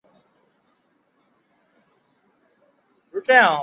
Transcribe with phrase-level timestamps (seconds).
[0.01, 0.17] 邹永
[3.21, 3.59] 煊长子。